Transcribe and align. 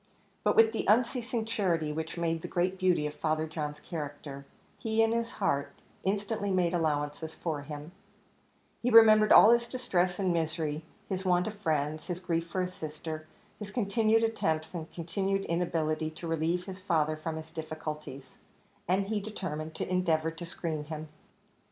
But 0.43 0.55
with 0.55 0.71
the 0.71 0.87
unceasing 0.87 1.45
charity 1.45 1.93
which 1.93 2.17
made 2.17 2.41
the 2.41 2.47
great 2.47 2.79
beauty 2.79 3.05
of 3.05 3.13
Father 3.13 3.45
John's 3.45 3.79
character, 3.87 4.47
he, 4.79 5.03
in 5.03 5.11
his 5.11 5.33
heart, 5.33 5.73
instantly 6.03 6.49
made 6.49 6.73
allowances 6.73 7.35
for 7.35 7.61
him; 7.61 7.91
he 8.81 8.89
remembered 8.89 9.31
all 9.31 9.51
his 9.51 9.67
distress 9.67 10.17
and 10.17 10.33
misery 10.33 10.81
his 11.07 11.23
want 11.23 11.45
of 11.45 11.53
friends 11.59 12.07
his 12.07 12.19
grief 12.19 12.47
for 12.47 12.63
his 12.63 12.73
sister 12.73 13.27
his 13.59 13.69
continued 13.69 14.23
attempts 14.23 14.73
and 14.73 14.91
continued 14.91 15.45
inability 15.45 16.09
to 16.09 16.27
relieve 16.27 16.65
his 16.65 16.81
father 16.81 17.15
from 17.15 17.35
his 17.35 17.51
difficulties; 17.51 18.23
and 18.87 19.05
he 19.05 19.19
determined 19.21 19.75
to 19.75 19.87
endeavour 19.87 20.31
to 20.31 20.45
screen 20.47 20.85
him. 20.85 21.09